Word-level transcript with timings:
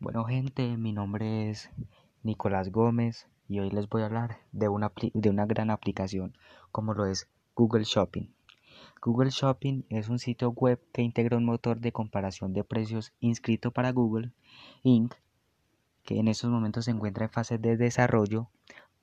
Bueno 0.00 0.24
gente, 0.24 0.76
mi 0.76 0.92
nombre 0.92 1.50
es 1.50 1.72
Nicolás 2.22 2.70
Gómez 2.70 3.26
y 3.48 3.58
hoy 3.58 3.70
les 3.70 3.88
voy 3.88 4.02
a 4.02 4.06
hablar 4.06 4.38
de 4.52 4.68
una, 4.68 4.92
de 5.12 5.28
una 5.28 5.44
gran 5.44 5.70
aplicación 5.70 6.38
como 6.70 6.94
lo 6.94 7.06
es 7.06 7.28
Google 7.56 7.82
Shopping. 7.82 8.32
Google 9.02 9.30
Shopping 9.30 9.82
es 9.88 10.08
un 10.08 10.20
sitio 10.20 10.50
web 10.50 10.80
que 10.92 11.02
integra 11.02 11.36
un 11.36 11.44
motor 11.44 11.80
de 11.80 11.90
comparación 11.90 12.52
de 12.52 12.62
precios 12.62 13.12
inscrito 13.18 13.72
para 13.72 13.90
Google 13.90 14.30
Inc., 14.84 15.16
que 16.04 16.20
en 16.20 16.28
estos 16.28 16.48
momentos 16.48 16.84
se 16.84 16.92
encuentra 16.92 17.24
en 17.24 17.32
fase 17.32 17.58
de 17.58 17.76
desarrollo. 17.76 18.48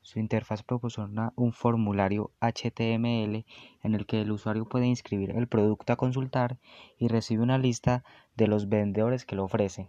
Su 0.00 0.18
interfaz 0.18 0.62
proporciona 0.62 1.34
un 1.36 1.52
formulario 1.52 2.30
HTML 2.40 3.44
en 3.82 3.94
el 3.94 4.06
que 4.06 4.22
el 4.22 4.32
usuario 4.32 4.64
puede 4.64 4.86
inscribir 4.86 5.32
el 5.32 5.46
producto 5.46 5.92
a 5.92 5.96
consultar 5.96 6.56
y 6.96 7.08
recibe 7.08 7.42
una 7.42 7.58
lista 7.58 8.02
de 8.34 8.46
los 8.46 8.70
vendedores 8.70 9.26
que 9.26 9.36
lo 9.36 9.44
ofrecen 9.44 9.88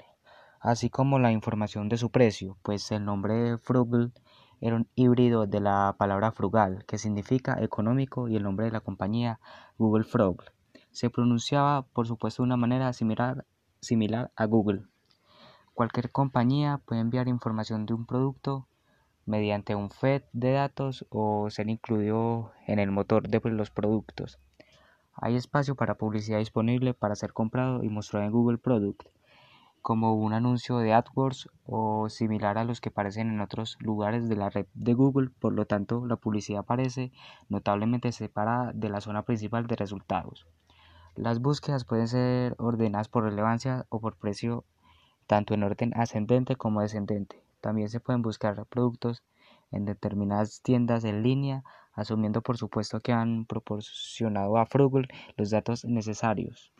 así 0.59 0.89
como 0.89 1.19
la 1.19 1.31
información 1.31 1.89
de 1.89 1.97
su 1.97 2.09
precio, 2.09 2.57
pues 2.63 2.91
el 2.91 3.05
nombre 3.05 3.57
Frugal 3.57 4.13
era 4.59 4.75
un 4.75 4.87
híbrido 4.95 5.45
de 5.45 5.59
la 5.59 5.95
palabra 5.99 6.32
frugal, 6.32 6.83
que 6.86 6.97
significa 6.97 7.61
económico, 7.61 8.27
y 8.27 8.36
el 8.36 8.43
nombre 8.43 8.65
de 8.65 8.71
la 8.71 8.82
compañía 8.82 9.39
Google 9.77 10.04
Frog. 10.04 10.43
Se 10.91 11.09
pronunciaba, 11.09 11.83
por 11.83 12.07
supuesto, 12.07 12.41
de 12.41 12.47
una 12.47 12.57
manera 12.57 12.91
similar, 12.93 13.46
similar 13.82 14.32
a 14.35 14.46
Google. 14.46 14.83
Cualquier 15.75 16.11
compañía 16.11 16.82
puede 16.85 17.01
enviar 17.01 17.27
información 17.27 17.85
de 17.85 17.93
un 17.93 18.07
producto 18.07 18.68
mediante 19.27 19.75
un 19.75 19.91
FED 19.91 20.24
de 20.33 20.54
datos 20.54 21.05
o 21.10 21.49
ser 21.51 21.69
incluido 21.69 22.51
en 22.65 22.79
el 22.79 22.89
motor 22.89 23.27
de 23.27 23.39
los 23.51 23.69
productos. 23.69 24.39
Hay 25.13 25.35
espacio 25.35 25.75
para 25.75 25.97
publicidad 25.97 26.39
disponible 26.39 26.93
para 26.96 27.15
ser 27.15 27.33
comprado 27.33 27.83
y 27.83 27.89
mostrado 27.89 28.25
en 28.25 28.32
Google 28.32 28.57
Product 28.57 29.07
como 29.87 30.15
un 30.15 30.33
anuncio 30.33 30.79
de 30.79 30.91
AdWords 30.91 31.47
o 31.65 32.09
similar 32.09 32.58
a 32.58 32.66
los 32.66 32.81
que 32.81 32.89
aparecen 32.89 33.30
en 33.30 33.39
otros 33.39 33.77
lugares 33.80 34.27
de 34.27 34.35
la 34.35 34.49
red 34.49 34.66
de 34.73 34.93
Google, 34.93 35.30
por 35.39 35.53
lo 35.53 35.66
tanto 35.66 36.05
la 36.05 36.17
publicidad 36.17 36.59
aparece 36.59 37.13
notablemente 37.47 38.11
separada 38.11 38.73
de 38.73 38.89
la 38.89 38.99
zona 38.99 39.21
principal 39.21 39.65
de 39.65 39.77
resultados. 39.77 40.45
Las 41.15 41.39
búsquedas 41.39 41.85
pueden 41.85 42.09
ser 42.09 42.53
ordenadas 42.58 43.08
por 43.08 43.23
relevancia 43.23 43.85
o 43.88 44.02
por 44.02 44.17
precio, 44.17 44.65
tanto 45.25 45.53
en 45.53 45.63
orden 45.63 45.93
ascendente 45.95 46.58
como 46.58 46.81
descendente. 46.81 47.41
También 47.61 47.88
se 47.88 48.02
pueden 48.02 48.21
buscar 48.21 48.65
productos 48.65 49.23
en 49.71 49.85
determinadas 49.85 50.61
tiendas 50.61 51.05
en 51.05 51.23
línea, 51.23 51.63
asumiendo 51.93 52.41
por 52.41 52.58
supuesto 52.58 52.99
que 52.99 53.13
han 53.13 53.45
proporcionado 53.45 54.58
a 54.58 54.65
Frugal 54.65 55.08
los 55.38 55.49
datos 55.49 55.85
necesarios. 55.85 56.73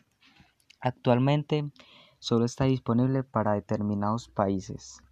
Actualmente 0.80 1.70
solo 2.18 2.44
está 2.44 2.64
disponible 2.64 3.22
para 3.22 3.52
determinados 3.52 4.28
países. 4.28 5.02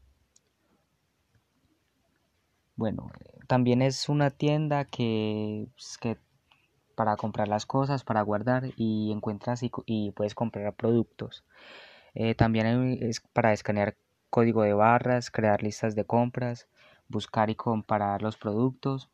Bueno, 2.76 3.10
también 3.46 3.80
es 3.80 4.08
una 4.08 4.30
tienda 4.30 4.84
que, 4.84 5.68
pues, 5.74 5.98
que 5.98 6.18
para 6.94 7.16
comprar 7.16 7.48
las 7.48 7.66
cosas, 7.66 8.04
para 8.04 8.22
guardar 8.22 8.72
y 8.76 9.12
encuentras 9.12 9.62
y, 9.62 10.10
puedes 10.12 10.34
comprar 10.34 10.74
productos. 10.74 11.44
Eh, 12.14 12.34
también 12.34 12.98
es 13.02 13.20
para 13.20 13.52
escanear 13.52 13.96
código 14.30 14.62
de 14.62 14.72
barras, 14.74 15.30
crear 15.30 15.62
listas 15.62 15.94
de 15.94 16.04
compras, 16.04 16.68
buscar 17.08 17.50
y 17.50 17.54
comparar 17.54 18.22
los 18.22 18.36
productos. 18.36 19.10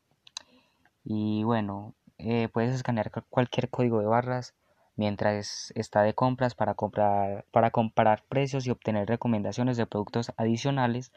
Y 1.03 1.43
bueno, 1.43 1.93
eh, 2.17 2.49
puedes 2.53 2.73
escanear 2.73 3.11
cualquier 3.29 3.69
código 3.69 3.99
de 3.99 4.05
barras 4.07 4.53
mientras 4.95 5.71
está 5.75 6.01
de 6.01 6.13
compras 6.13 6.55
para, 6.55 6.73
comprar, 6.73 7.45
para 7.51 7.71
comparar 7.71 8.23
precios 8.29 8.67
y 8.67 8.71
obtener 8.71 9.07
recomendaciones 9.07 9.77
de 9.77 9.85
productos 9.85 10.31
adicionales 10.37 11.11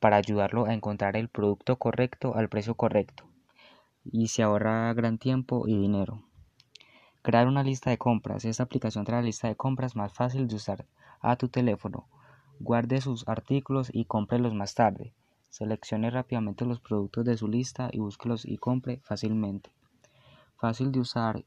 para 0.00 0.16
ayudarlo 0.16 0.66
a 0.66 0.74
encontrar 0.74 1.16
el 1.16 1.28
producto 1.28 1.76
correcto 1.76 2.34
al 2.34 2.48
precio 2.48 2.74
correcto 2.74 3.24
y 4.04 4.28
se 4.28 4.42
ahorra 4.42 4.92
gran 4.92 5.18
tiempo 5.18 5.66
y 5.66 5.76
dinero. 5.76 6.22
Crear 7.22 7.48
una 7.48 7.62
lista 7.62 7.90
de 7.90 7.98
compras. 7.98 8.44
Esta 8.44 8.64
aplicación 8.64 9.04
trae 9.04 9.20
la 9.20 9.26
lista 9.26 9.48
de 9.48 9.56
compras 9.56 9.96
más 9.96 10.12
fácil 10.12 10.46
de 10.46 10.56
usar 10.56 10.84
a 11.20 11.36
tu 11.36 11.48
teléfono. 11.48 12.06
Guarde 12.60 13.00
sus 13.00 13.26
artículos 13.26 13.90
y 13.92 14.04
cómprelos 14.04 14.54
más 14.54 14.74
tarde. 14.74 15.12
Seleccione 15.48 16.10
rápidamente 16.10 16.66
los 16.66 16.80
productos 16.80 17.24
de 17.24 17.36
su 17.36 17.48
lista 17.48 17.88
y 17.92 18.00
búsquelos 18.00 18.44
y 18.44 18.58
compre 18.58 19.00
fácilmente. 19.04 19.70
Fácil 20.56 20.92
de 20.92 21.00
usar 21.00 21.44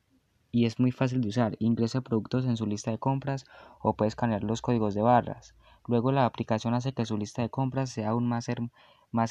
y 0.51 0.65
es 0.65 0.79
muy 0.79 0.91
fácil 0.91 1.21
de 1.21 1.29
usar. 1.29 1.55
Ingrese 1.59 2.01
productos 2.01 2.45
en 2.45 2.57
su 2.57 2.65
lista 2.65 2.91
de 2.91 2.97
compras 2.97 3.45
o 3.81 3.93
puede 3.95 4.09
escanear 4.09 4.43
los 4.43 4.61
códigos 4.61 4.93
de 4.93 5.01
barras. 5.01 5.55
Luego 5.87 6.11
la 6.11 6.25
aplicación 6.25 6.73
hace 6.73 6.93
que 6.93 7.05
su 7.05 7.17
lista 7.17 7.41
de 7.41 7.49
compras 7.49 7.89
sea 7.89 8.09
aún 8.09 8.27
más, 8.27 8.49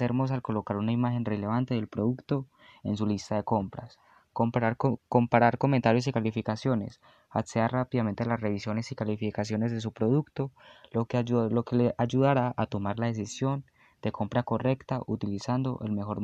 hermosa 0.00 0.34
al 0.34 0.42
colocar 0.42 0.76
una 0.76 0.92
imagen 0.92 1.24
relevante 1.24 1.74
del 1.74 1.88
producto 1.88 2.46
en 2.82 2.96
su 2.96 3.06
lista 3.06 3.36
de 3.36 3.44
compras. 3.44 3.98
Comparar, 4.32 4.76
comparar 5.08 5.58
comentarios 5.58 6.06
y 6.06 6.12
calificaciones. 6.12 7.00
Acceda 7.30 7.68
rápidamente 7.68 8.22
a 8.22 8.26
las 8.26 8.40
revisiones 8.40 8.90
y 8.92 8.94
calificaciones 8.94 9.72
de 9.72 9.80
su 9.80 9.92
producto, 9.92 10.50
lo 10.92 11.06
que, 11.06 11.22
lo 11.24 11.62
que 11.64 11.76
le 11.76 11.94
ayudará 11.98 12.54
a 12.56 12.66
tomar 12.66 12.98
la 12.98 13.06
decisión 13.06 13.64
de 14.02 14.12
compra 14.12 14.42
correcta 14.42 15.00
utilizando 15.06 15.80
el 15.84 15.92
mejor, 15.92 16.20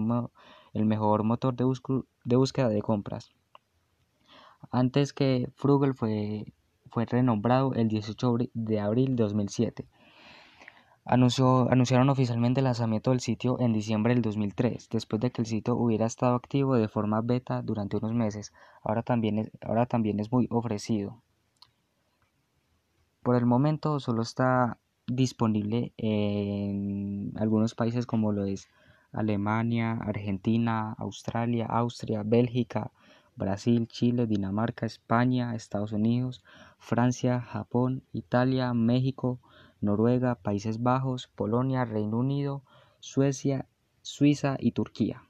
el 0.75 0.85
mejor 0.87 1.25
motor 1.25 1.55
de, 1.55 1.65
de 2.25 2.37
búsqueda 2.37 2.69
de 2.69 2.83
compras. 2.83 3.33
Antes 4.73 5.13
que 5.13 5.51
Frugal 5.55 5.93
fue, 5.95 6.47
fue 6.91 7.05
renombrado 7.05 7.75
el 7.75 7.89
18 7.89 8.37
de 8.55 8.81
abril 8.81 9.17
de 9.17 9.25
2007. 9.25 9.87
Anunció, 11.05 11.71
anunciaron 11.71 12.09
oficialmente 12.09 12.61
el 12.61 12.65
lanzamiento 12.65 13.11
del 13.11 13.21
sitio 13.21 13.61
en 13.61 13.75
diciembre 13.75 14.15
del 14.15 14.23
2003, 14.23 14.89
después 14.89 15.21
de 15.21 15.31
que 15.31 15.43
el 15.43 15.47
sitio 15.47 15.77
hubiera 15.77 16.07
estado 16.07 16.37
activo 16.37 16.77
de 16.77 16.89
forma 16.89 17.21
beta 17.21 17.61
durante 17.61 17.99
unos 17.99 18.15
meses. 18.15 18.55
Ahora 18.83 19.03
también 19.03 19.51
ahora 19.61 19.85
también 19.85 20.21
es 20.21 20.33
muy 20.33 20.49
ofrecido. 20.51 21.21
Por 23.23 23.37
el 23.37 23.45
momento 23.45 24.01
solo 24.01 24.23
está 24.23 24.79
disponible 25.07 25.93
en 25.99 27.33
algunos 27.37 27.75
países 27.75 28.07
como 28.07 28.33
lo 28.33 28.47
es 28.47 28.69
Alemania, 29.13 29.99
Argentina, 30.01 30.95
Australia, 30.99 31.67
Austria, 31.67 32.23
Bélgica, 32.25 32.91
Brasil, 33.37 33.89
Chile, 33.89 34.27
Dinamarca, 34.27 34.87
España, 34.87 35.55
Estados 35.55 35.93
Unidos, 35.93 36.43
Francia, 36.79 37.41
Japón, 37.41 38.03
Italia, 38.13 38.75
México, 38.75 39.41
Noruega, 39.81 40.35
Países 40.37 40.83
Bajos, 40.83 41.29
Polonia, 41.29 41.85
Reino 41.85 42.19
Unido, 42.19 42.63
Suecia, 43.01 43.67
Suiza 44.03 44.57
y 44.59 44.73
Turquía. 44.73 45.23